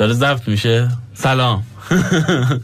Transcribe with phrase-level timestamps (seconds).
[0.00, 0.88] داره ضبط میشه.
[1.14, 1.62] سلام.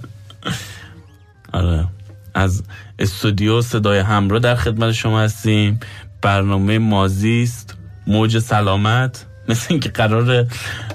[1.52, 1.86] آره.
[2.34, 2.62] از
[2.98, 5.80] استودیو صدای همراه در خدمت شما هستیم.
[6.22, 7.74] برنامه مازیست
[8.06, 9.26] موج سلامت.
[9.48, 10.46] مثل اینکه قرار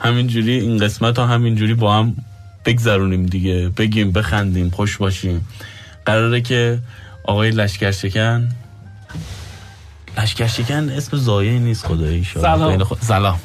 [0.02, 2.16] همینجوری این قسمت ها همینجوری با هم
[2.66, 3.70] بگذرونیم دیگه.
[3.78, 5.48] بگیم بخندیم خوش باشیم.
[6.06, 6.80] قراره که
[7.24, 8.50] آقای لشکر شکن
[10.18, 12.24] لشکر شکن اسم زایه نیست خدایی.
[12.24, 12.84] شد سلام.
[12.84, 12.98] خود...
[13.02, 13.40] سلام.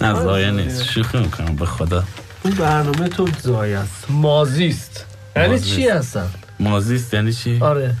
[0.00, 0.84] نه زایه نیست.
[0.84, 2.04] شوخی می‌کنم به خدا.
[2.44, 4.06] اون برنامه تو زای است.
[4.08, 5.06] مازیست
[5.36, 5.58] یعنی.
[5.60, 6.26] چی هستن؟
[6.60, 7.94] مازیست یعنی چی؟ آره.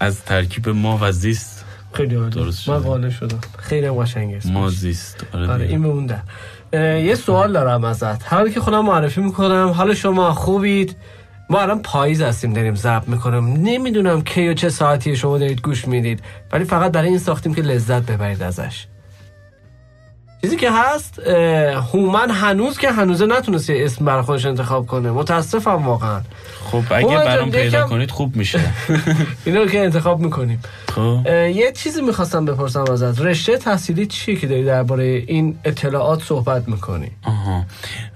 [0.00, 1.64] از ترکیب ما و زیست.
[1.92, 2.52] خیلی عالی.
[2.68, 3.38] من قانع شدم.
[3.58, 4.40] خیلی قشنگه.
[4.44, 5.66] مازیست آره, آره.
[5.66, 6.22] این بمونده
[6.72, 8.32] اه، یه سوال دارم ازت.
[8.32, 10.96] حالا که خودم معرفی می‌کنم حالا شما خوبید؟
[11.50, 13.52] ما الان پاییز هستیم داریم ضبط می‌کنم.
[13.52, 17.62] نمی‌دونم کی و چه ساعتی شما دارید گوش می‌دید ولی فقط برای این ساختیم که
[17.62, 18.86] لذت ببرید ازش.
[20.42, 21.18] چیزی که هست
[21.92, 25.10] هومن هنوز که هنوزه نتونست یه اسم برای خودش انتخاب کنه.
[25.10, 26.20] متاسفم واقعا.
[26.64, 28.60] خب اگه برام پیدا یکم- کنید خوب میشه.
[29.46, 30.62] اینو که انتخاب می‌کنیم.
[30.88, 31.20] خب.
[31.54, 33.20] یه چیزی می‌خواستم بپرسم ازت.
[33.20, 37.64] رشته تحصیلی چیه که داری درباره این اطلاعات صحبت می‌کنی؟ آها.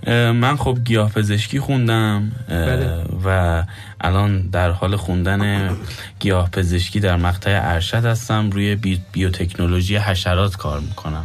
[0.07, 3.05] اه، من خب گیاه پزشکی خوندم بله.
[3.25, 3.63] و
[4.01, 5.71] الان در حال خوندن
[6.21, 8.51] گیاه پزشکی در مقطع ارشد هستم.
[8.51, 11.25] روی بی- بیوتکنولوژی حشرات کار می‌کنم.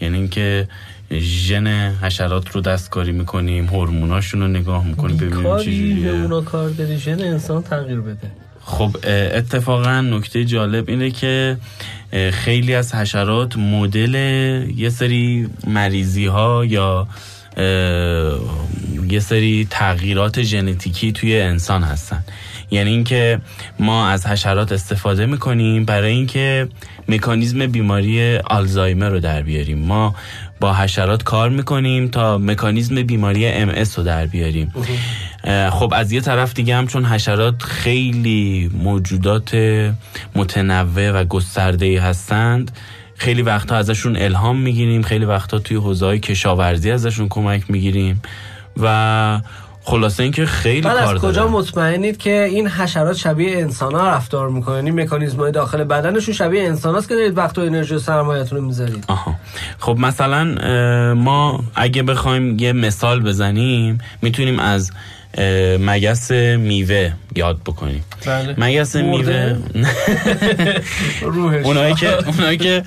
[0.00, 0.68] یعنی اینکه
[1.12, 1.66] ژن
[2.02, 7.62] حشرات رو دستکاری می‌کنیم هورموناشون رو نگاه می‌کنیم ببینیم چجوریه اونا کار داری؟ ژن انسان
[7.62, 8.30] تغییر بده.
[8.64, 8.96] خب
[9.34, 11.56] اتفاقا نکته جالب اینه که
[12.32, 14.14] خیلی از حشرات مدل
[14.76, 17.08] یه سری مریضی ها یا
[19.10, 22.24] یه سری تغییرات ژنتیکی توی انسان هستن.
[22.70, 23.40] یعنی اینکه
[23.78, 26.68] ما از حشرات استفاده می‌کنیم برای اینکه
[27.08, 29.78] مکانیزم بیماری آلزایمر رو در بیاریم.
[29.78, 30.14] ما
[30.60, 34.72] با حشرات کار می‌کنیم تا مکانیزم بیماری ام رو در بیاریم.
[35.70, 39.54] خب از یه طرف دیگه هم چون حشرات خیلی موجودات
[40.34, 42.70] متنوع و گسترده هستند
[43.16, 48.22] خیلی وقتا ازشون الهام می‌گیریم خیلی وقتا توی حوزه کشاورزی ازشون کمک می‌گیریم
[48.76, 49.40] و
[49.90, 54.86] خلاصه اینکه خیلی کار از کجا مطمئنید که این حشرات شبیه انسان ها رفتار می‌کنن
[54.86, 58.58] این مکانیزم های داخل بدنشون شبیه انسان هاست که دارید وقت و انرژی و سرمایتون
[58.58, 59.34] رو می‌ذارید آها
[59.78, 60.44] خب مثلا
[61.14, 64.92] ما اگه بخوایم یه مثال بزنیم می‌تونیم از
[65.80, 68.54] مگس میوه یاد بکنیم بله.
[68.58, 69.56] مگس؟ میوه
[71.22, 72.82] روحش اونایی که اونایی که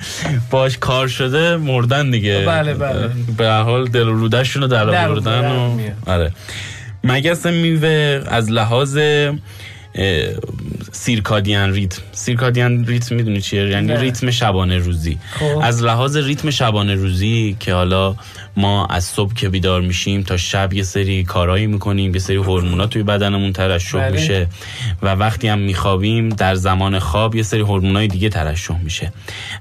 [0.50, 3.10] باش کار شده مردن دیگه بله، بله.
[3.36, 5.78] به هر حال دل و رودشون رو در آوردن و.
[6.06, 6.32] آره
[7.04, 8.98] مگس میوه از لحاظ
[9.94, 10.28] اه،
[10.92, 14.00] سیرکادیان ریتم سیرکادیان ریتم می‌دونی چیه یعنی نه.
[14.00, 15.58] ریتم شبانه روزی خب.
[15.62, 18.16] از لحاظ ریتم شبانه روزی که حالا
[18.56, 22.86] ما از صبح که بیدار میشیم تا شب یه سری کارایی می‌کنیم یه سری هورمونا
[22.86, 24.10] توی بدنمون ترشح بله.
[24.10, 24.46] میشه
[25.02, 29.12] و وقتی هم میخوابیم در زمان خواب یه سری هورمونای دیگه ترشح میشه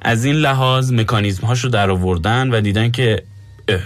[0.02, 3.24] از این لحاظ مکانیزم هاشو در آوردن و دیدن که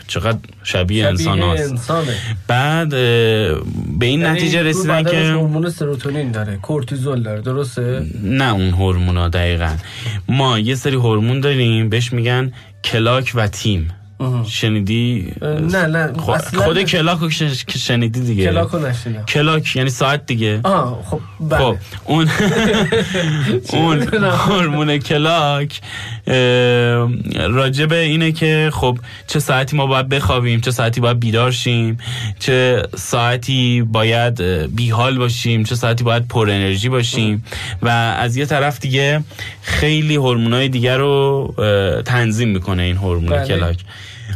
[0.08, 1.72] چقدر شبیه, انسان شبیه هاست.
[1.72, 2.16] انسانه.
[2.48, 3.56] بعد به
[4.02, 6.58] این یعنی نتیجه رسیدن که هورمون سروتونین داره.
[6.58, 9.76] کورتیزول داره درسته؟ نه اون هورمونا دقیقا.
[10.28, 12.52] ما یه سری هورمون داریم بهش میگن
[12.84, 13.88] clock و time.
[14.48, 16.14] شنیدی؟ نه نه.
[16.14, 18.46] خب، اصلا خود clock رو ش- که شنیدی دیگه.
[18.46, 19.26] clock و نشیدم.
[19.26, 20.60] clock یعنی ساعت دیگه.
[20.64, 21.58] آه خب بله.
[21.60, 22.30] خب اون
[23.74, 25.82] اون؟ هورمون کلاک
[27.50, 31.98] راجب اینه که خب چه ساعتی ما باید بخوابیم چه ساعتی باید بیدار شیم
[32.40, 34.42] چه ساعتی باید
[34.76, 37.44] بیحال باشیم چه ساعتی باید پر انرژی باشیم.
[37.82, 37.88] و
[38.20, 39.24] از یه طرف دیگه
[39.62, 41.54] خیلی هورمونای دیگر رو
[42.06, 43.48] تنظیم می‌کنه این هورمون بله.
[43.48, 43.78] کلاک.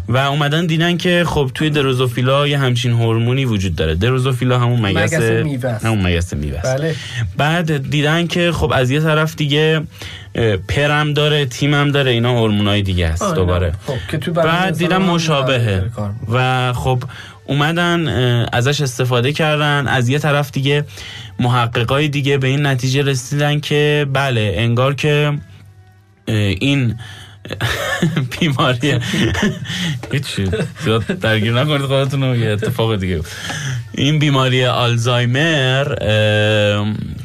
[0.07, 5.13] و اومدن دیدن که خب توی دروزوفیلا یه همچین هورمونی وجود داره دروزوفیلا همون مگس.
[5.83, 6.61] همون مگس میوه.
[6.63, 6.95] بله
[7.37, 9.81] بعد دیدن که خب از یه طرف دیگه
[10.67, 13.73] پرم داره تیمم داره اینا هورمونای دیگه است آه، دوباره.
[13.87, 16.13] خب بعد دیدم هم مشابهه می‌کنه.
[16.31, 17.03] و خب
[17.45, 18.07] اومدن
[18.53, 20.85] ازش استفاده کردن از یه طرف دیگه
[21.39, 25.33] محققای دیگه به این نتیجه رسیدن که بله انگار که
[26.27, 26.95] این
[28.39, 28.99] بیماری.
[30.11, 30.51] هیچی.
[30.83, 33.21] زیاد درگیر نکنید خودتون یه اتفاق دیگه.
[33.91, 35.85] این بیماری آلزایمر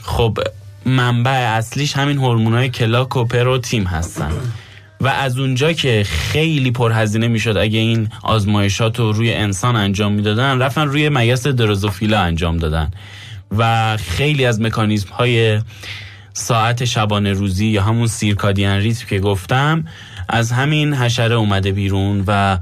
[0.02, 0.38] خب
[0.86, 4.30] منبع اصلیش همین هورمونای کلاک و پروتیم هستن.
[5.00, 10.58] و از اونجا که خیلی پرهزینه می‌شد اگه این آزمایشات رو روی انسان انجام می‌دادن
[10.58, 12.90] رفتن روی مگس دروزوفیلا انجام دادن.
[13.58, 15.60] و خیلی از مکانیزم های
[16.38, 19.84] ساعت شبانه روزی یا همون سیرکادیان ریتم که گفتم
[20.28, 22.58] از همین حشره اومده بیرون و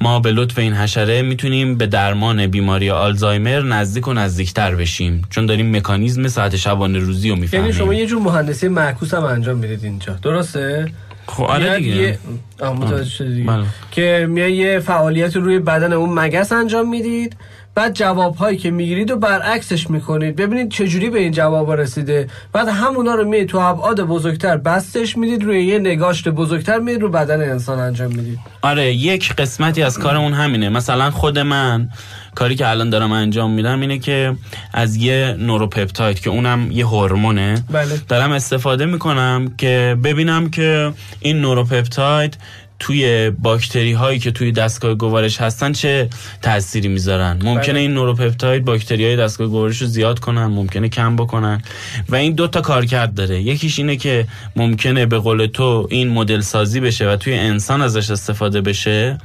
[0.00, 5.22] ما به لطف این حشره می‌تونیم به درمان بیماری آلزایمر نزدیک و نزدیکتر بشیم.
[5.30, 7.66] چون داریم مکانیزم ساعت شبانه روزی رو می‌فهمیم.
[7.66, 10.12] یعنی شما یه جور مهندسی معکوس هم انجام می‌دید اینجا.
[10.22, 10.92] درسته؟
[11.26, 11.96] خب آره دیگه.
[11.96, 12.18] یه...
[12.60, 13.34] آه، متوجه شدی.
[13.34, 13.46] دیگه.
[13.46, 13.64] بله.
[13.90, 17.36] که میای یه فعالیت روی بدن اون مگس انجام می‌دید.
[17.76, 20.36] بعد جواب هایی که می‌گیرید و برعکسش می‌کنید.
[20.36, 22.28] ببینید چجوری به این جواب رسیده.
[22.52, 27.08] بعد همونا رو می تو ابعاد بزرگتر بستش می‌دید روی یه نگاشت بزرگتر می‌دید رو
[27.08, 28.38] بدن انسان انجام می‌دید.
[28.62, 30.68] آره یک قسمتی از کارمون همینه.
[30.68, 31.88] مثلا خود من
[32.34, 34.36] کاری که الان دارم انجام میدم اینه که
[34.72, 38.00] از یه نوروپپتاید که اونم یه هورمونه بله.
[38.08, 42.36] دارم استفاده می‌کنم که ببینم که این نوروپپتاید
[42.78, 46.08] توی باکتری هایی که توی دستگاه گوارش هستن چه
[46.42, 47.80] تأثیری می‌ذارن؟ ممکنه بله.
[47.80, 51.62] این نوروپپتاید باکتری های دستگاه گوارش رو زیاد کنن ممکنه کم بکنن.
[52.08, 53.42] و این دو تا کارکرد داره.
[53.42, 54.26] یکیش اینه که
[54.56, 59.18] ممکنه به قول تو این مدل سازی بشه و توی انسان ازش استفاده بشه.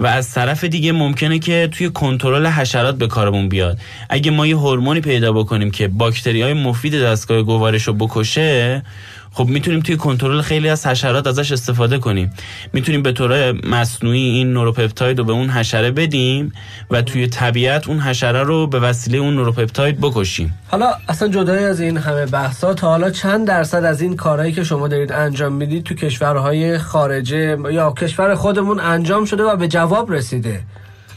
[0.00, 3.78] و از طرف دیگه ممکنه که توی کنترل حشرات به کارمون بیاد.
[4.10, 8.82] اگه ما یه هورمونی پیدا بکنیم که باکتری های مفید دستگاه گوارش رو بکشه
[9.34, 12.32] خب می‌تونیم توی کنترل خیلی از حشرات ازش استفاده کنیم.
[12.72, 16.52] می‌تونیم به طور مصنوعی این نوروپپتاید رو به اون حشره بدیم
[16.90, 20.58] و توی طبیعت اون حشره رو به وسیله اون نوروپپتاید بکشیم.
[20.68, 24.64] حالا اصلا جدای از این همه بحثا تا حالا چند درصد از این کارهایی که
[24.64, 30.12] شما دارید انجام می‌دید تو کشورهای خارجه یا کشور خودمون انجام شده و به جواب
[30.12, 30.60] رسیده؟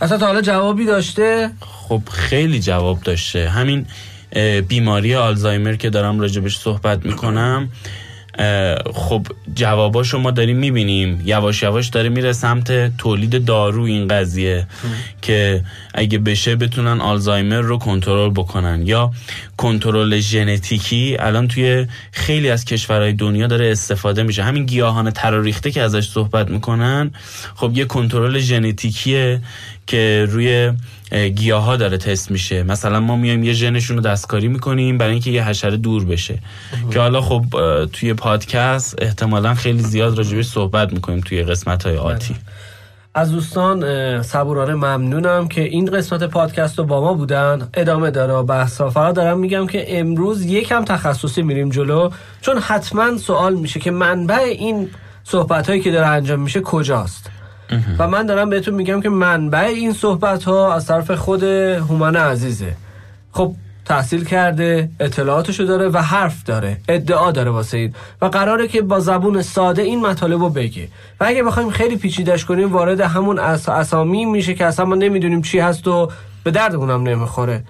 [0.02, 3.50] اصلا تا حالا جوابی داشته؟ خب خیلی جواب داشته.
[3.50, 3.86] همین
[4.68, 7.70] بیماری آلزایمر که دارم راجبش صحبت می‌کنم.
[8.94, 11.22] خب جواباشو ما داریم می‌بینیم.
[11.26, 14.68] یواش یواش داره میره سمت تولید دارو این قضیه
[15.22, 18.88] که اگه بشه بتونن آلزایمر رو کنترل بکنن.
[18.88, 19.12] یا
[19.58, 24.44] کنترل ژنتیکی الان توی خیلی از کشورهای دنیا داره استفاده میشه.
[24.44, 27.12] همین گیاهان تراریخته که ازش صحبت می‌کنن
[27.56, 29.42] خب یه کنترل ژنتیکیه
[29.88, 30.72] که روی
[31.36, 32.64] گیاه داره تست میشه.
[32.64, 36.40] مثلا ما میایم یه ژنشون رو دستکاری می‌کنیم برای اینکه یه حشره دور بشه.
[36.94, 37.46] که حالا خب
[37.94, 42.36] توی پادکست احتمالا خیلی زیاد راجبش صحبت می‌کنیم توی قسمت های آتی.
[43.14, 47.70] از دوستان صبورانه ممنونم که این قسمت پادکست رو با ما بودن.
[47.74, 48.90] ادامه داره بحثا.
[48.90, 52.10] فقط دارم میگم که امروز یکم تخصصی میریم جلو
[52.42, 54.90] چون حتما سوال میشه که منبع این
[55.24, 57.30] صحبت هایی که داره انجام میشه کجاست؟
[58.00, 62.76] و من دارم بهتون میگم که منبع این صحبت ها از طرف خود هومن عزیزه.
[63.32, 63.56] خب
[63.86, 67.94] تحصیل کرده اطلاعاتشو داره و حرف داره ادعا داره واسه این.
[68.22, 70.88] و قراره که با زبون ساده این مطالب رو بگه.
[71.20, 75.42] و اگه بخوایم خیلی پیچیدش کنیم وارد همون اس اسامی میشه که اصلا ما نمی‌دونیم
[75.42, 76.12] چی هست و
[76.44, 77.64] به دردمون هم نمی‌خوره.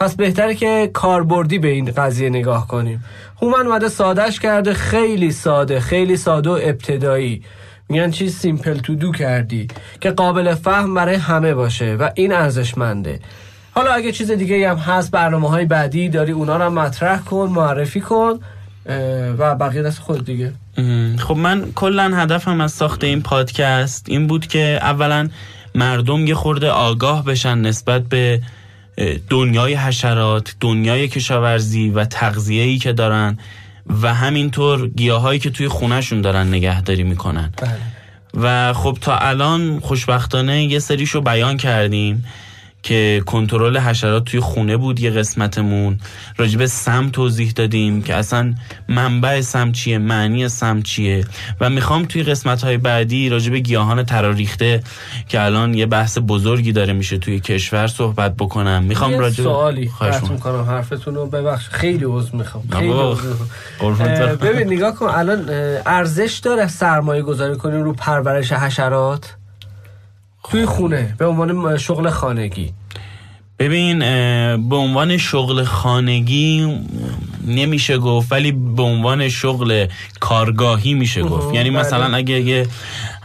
[0.00, 3.04] پس بهتره که کاربردی به این قضیه نگاه کنیم.
[3.42, 7.42] هومن اومده سادهش کرده خیلی ساده خیلی ساده و ابتدایی.
[7.88, 9.68] میگن چیز simple to do کردی.
[10.00, 13.20] که قابل فهم برای همه باشه و این ارزشمنده.
[13.76, 18.00] حالا اگه چیز دیگه هم هست برنامه های بعدی داری اونا رو مطرح کن معرفی
[18.00, 18.40] کن
[19.38, 20.52] و بقیه دست خود دیگه.
[21.18, 25.28] خب من کلا هدفم از ساخت این پادکست این بود که اولا
[25.74, 28.40] مردم یه خورده آگاه بشن نسبت به
[29.30, 33.38] دنیای حشرات دنیای کشاورزی و تغذیه‌ای که دارن
[34.02, 37.52] و همینطور گیاهایی که توی خونهشون دارن نگهداری می‌کنن.
[37.56, 37.70] بله.
[38.42, 42.24] و خب تا الان خوشبختانه یه سریشو بیان کردیم.
[42.86, 45.98] که کنترل حشرات توی خونه بود یه قسمتمون.
[46.36, 48.54] راجب سم توضیح دادیم که اصلا
[48.88, 51.24] منبع سم چیه معنی سم چیه.
[51.60, 54.82] و می‌خوام توی قسمت های بعدی راجب گیاهان تراریخته
[55.28, 58.82] که الان یه بحث بزرگی داره میشه توی کشور صحبت بکنم.
[58.82, 60.32] می‌خوام راجب سوالی خواهش می‌کنم.
[60.32, 60.62] می‌کنم.
[60.62, 62.64] حرفتون رو ببخش خیلی عذر می‌خوام.
[62.70, 64.36] خیلی.
[64.36, 65.06] ببین نگاه کن.
[65.06, 65.50] الان
[65.86, 69.36] ارزش داره سرمایه گذاری کنیم رو پرورش حشرات؟
[70.50, 72.72] توی خونه به عنوان شغل خانگی
[73.58, 73.98] ببین
[74.68, 76.78] به عنوان شغل خانگی
[77.46, 79.86] نمیشه گفت ولی به عنوان شغل
[80.20, 81.80] کارگاهی میشه گفت یعنی بله.
[81.80, 82.66] مثلا اگه یه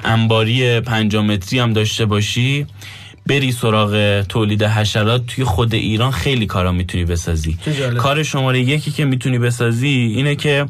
[0.03, 2.67] انباری پنجاه متری هم داشته باشی
[3.27, 7.57] بری سراغ تولید حشرات توی خود ایران خیلی کارا می‌تونی بسازی.
[7.97, 10.65] کار شماره یکی که می‌تونی بسازی اینه که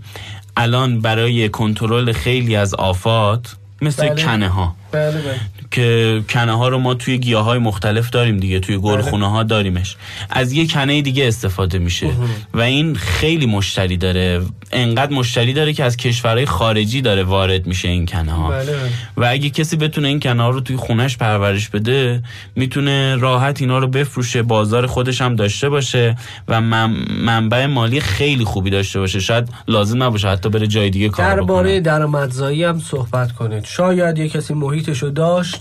[0.57, 4.23] الان برای کنترل خیلی از آفات مثل بله.
[4.23, 5.39] کنه ها بله بله
[5.71, 9.95] که کنه ها رو ما توی گیاه های مختلف داریم دیگه توی گلخونه ها داریمش.
[10.29, 12.09] از یه کنه دیگه استفاده میشه
[12.53, 14.41] و این خیلی مشتری داره.
[14.71, 18.75] انقدر مشتری داره که از کشورهای خارجی داره وارد میشه این کنه ها بله.
[19.17, 22.23] و اگه کسی بتونه این کنه ها رو توی خونش پرورش بده
[22.55, 28.69] می‌تونه راحت اینا رو بفروشه بازار خودش هم داشته باشه و منبع مالی خیلی خوبی
[28.69, 29.19] داشته باشه.
[29.19, 33.65] شاید لازم نباشه حتی بره جای دیگه کار درباره درآمدزایی هم صحبت کنید.
[33.65, 35.60] شاید یه کسی محیطش رو داشت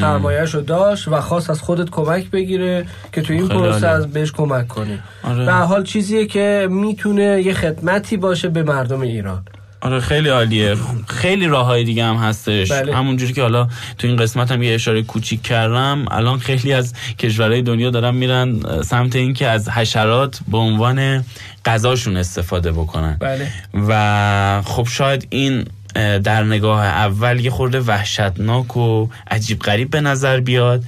[0.00, 3.88] سرمایهش رو داشت و خواست از خودت کمک بگیره که تو این پروسه.
[3.88, 4.98] از بهش کمک کنی.
[5.22, 5.44] آره.
[5.44, 9.42] به حال چیزیه که می‌تونه یه خدمتی باشه به مردم ایران.
[9.82, 10.76] آره خیلی عالیه.
[11.08, 12.72] خیلی راه های دیگه هم هستش.
[12.72, 12.96] بله.
[12.96, 17.62] همونجوری که حالا تو این قسمت هم یه اشاره کوچیک کردم الان خیلی از کشورهای
[17.62, 21.24] دنیا دارن میرن سمت این که از حشرات به عنوان
[21.64, 23.16] غذاشون استفاده بکنن.
[23.20, 23.48] بله.
[23.88, 30.40] و خب شاید این در نگاه اول یه خورده وحشتناک و عجیب غریب به نظر
[30.40, 30.84] بیاد.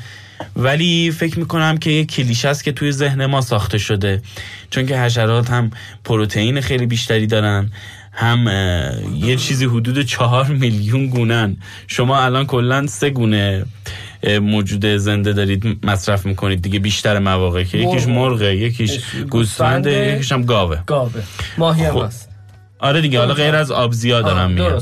[0.56, 4.22] ولی فکر می‌کنم که یه کلیشه است که توی ذهن ما ساخته شده.
[4.70, 5.70] چون که حشرات هم
[6.04, 7.70] پروتئین خیلی بیشتری دارن
[8.12, 8.48] هم
[9.14, 11.56] یه چیزی حدود چهار میلیون گونن.
[11.86, 13.64] شما الان کلا سه گونه
[14.42, 17.78] موجود زنده دارید مصرف می‌کنید دیگه بیشتر مواقع که.
[17.78, 18.14] یکیش مرغ.
[18.16, 19.24] مرغه یکیش گوسفنده.
[19.24, 20.78] گوسفنده یکیش هم گاوه.
[20.86, 21.22] گاوه.
[21.58, 22.02] ماهی هم خب.
[22.06, 22.31] هست.
[22.82, 24.78] آره دیگه حالا غیر از آبزیا دارم آه، میگم.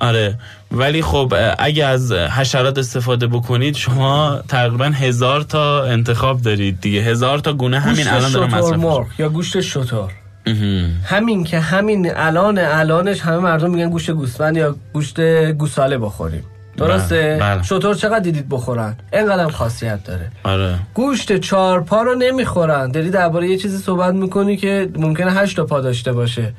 [0.00, 0.38] آره
[0.72, 7.00] ولی خب اگه از حشرات استفاده بکنید شما تقریبا هزار تا انتخاب دارید دیگه.
[7.00, 10.08] هزار تا گونه همین الان دارم مصرف مرغ یا گوشت شتر
[10.46, 10.90] می‌شم.
[11.04, 15.20] همین که همین الان الانش همه مردم میگن گوشت گوسفند یا گوشت
[15.52, 16.44] گوساله بخوریم.
[16.76, 17.62] درسته؟ بله.
[17.62, 20.30] شطور چقدر دیدید بخورن؟ اینقدر خاصیت داره.
[20.44, 20.78] آره.
[20.94, 22.90] گوشت چهار پا رو نمی‌خورن.
[22.90, 26.52] داری درباره یه چیزی صحبت می‌کنی که ممکنه هشت پا داشته باشه.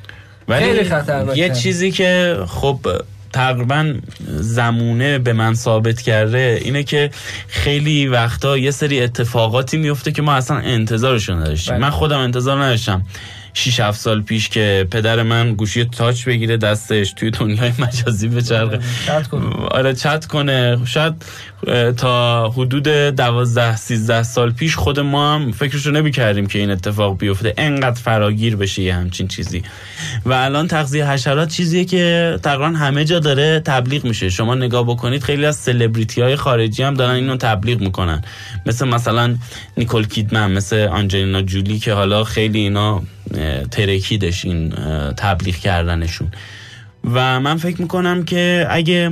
[0.48, 1.40] ولی خطرناکه.
[1.40, 2.80] یه چیزی که خب
[3.34, 3.94] تقریبا
[4.28, 7.10] زمونه به من ثابت کرده اینه که
[7.48, 11.82] خیلی وقتا یه سری اتفاقاتی میفته که ما اصلا انتظارشو نداشتیم بله.
[11.82, 13.02] من خودم انتظار نداشتم
[13.58, 18.80] 6 7 سال پیش که پدر من گوشی تاچ بگیره دستش توی دنیای مجازی بچرخه
[19.32, 19.68] کن.
[19.72, 20.78] آره چت کنه.
[20.86, 21.14] شاید
[21.98, 27.18] تا حدود دوازده سیزده سال پیش خود ما هم فکرشو نمی کردیم که این اتفاق
[27.18, 27.54] بیفته.
[27.58, 29.64] انقدر فراگیر بشه یه همچین چیزی.
[30.26, 34.30] و الان تغذیه حشرات چیزیه که تقریبا همه جا داره تبلیغ میشه.
[34.30, 38.22] شما نگاه بکنید خیلی از سلبریتی های خارجی هم دارن اینو تبلیغ می‌کنن.
[38.66, 39.36] مثل مثلا
[39.78, 43.02] نیکول کیدمن مثل آنجلینا جولی که حالا خیلی اینا
[43.72, 44.70] ترکیدش این
[45.18, 46.28] تبلیغ کردنشون.
[47.14, 49.12] و من فکر می‌کنم که اگه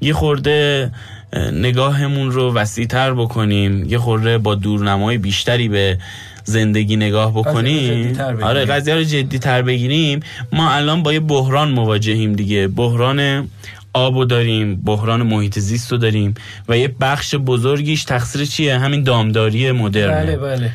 [0.00, 0.90] یه خورده
[1.32, 5.98] اه، نگاهمون رو وسیعتر بکنیم یه خورده با دورنمای بیشتری به
[6.44, 8.20] زندگی نگاه بکنیم.
[8.42, 10.20] آره قضیه رو جدی تر بگیریم.
[10.52, 12.68] ما الان با یه بحران مواجهیم دیگه.
[12.68, 13.48] بحران
[13.94, 16.34] آبو داریم بحران محیط زیست رو داریم
[16.68, 20.22] و یه بخش بزرگیش تقصیر چیه؟ همین دامداری مدرنه.
[20.22, 20.70] بله بله.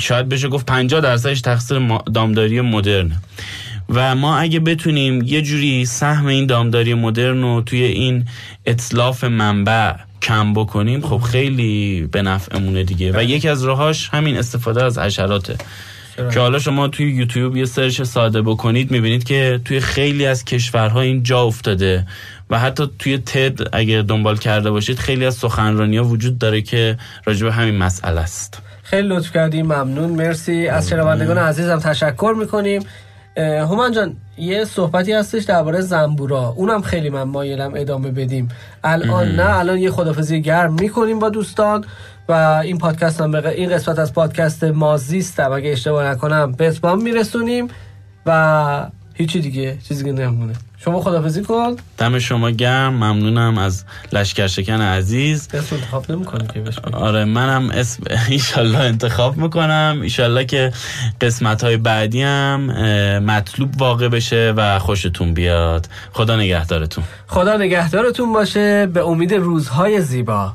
[0.00, 3.12] شاید بشه گفت 50 درصدش تقصیر دامداری مدرن.
[3.88, 8.24] و ما اگه بتونیم یه جوری سهم این دامداری مدرن رو توی این
[8.66, 13.12] اطلاف منبع کم بکنیم خب خیلی به نفعمونه دیگه.
[13.14, 15.56] و یکی از راهاش همین استفاده از حشراته.
[16.34, 21.00] که حالا شما توی یوتیوب یه سرچ ساده بکنید می‌بینید که توی خیلی از کشورها
[21.00, 22.06] این جا افتاده.
[22.50, 26.98] و حتی توی تد اگه دنبال کرده باشید خیلی از سخنرانی ها وجود داره که
[27.24, 28.62] راجع به همین مسئله است.
[28.82, 30.68] خیلی لطف کردیم ممنون مرسی.
[30.68, 32.82] از شنوندگان عزیزم تشکر می‌کنیم.
[33.36, 36.48] همان جان یه صحبتی هستش درباره زنبورا.
[36.56, 38.48] اونم خیلی من مایلم ادامه بدیم.
[38.84, 41.84] الان نه الان یه خدافزی گرم می‌کنیم با دوستان
[42.28, 45.52] و این پادکست هم غ- این قسمت از پادکست مازیستم.
[45.52, 47.68] اگه اشتباه نکنم به اتمام میرسونیم
[48.26, 50.52] و هیچی دیگه چیزی که نمونه
[50.84, 51.76] شما خدافزی کن.
[51.98, 52.94] دم شما گرم.
[52.94, 55.48] ممنونم از لشکرشکن عزیز.
[55.54, 56.92] اسم انتخاب نمی‌کنی که بگی.
[56.92, 59.98] آره منم اسم ایشالله انتخاب می‌کنم.
[60.02, 60.72] ایشالله که
[61.20, 62.60] قسمت های بعدی هم
[63.18, 65.88] مطلوب واقع بشه و خوشتون بیاد.
[66.12, 67.04] خدا نگهدارتون.
[67.26, 68.86] خدا نگهدارتون باشه.
[68.86, 70.54] به امید روزهای زیبا.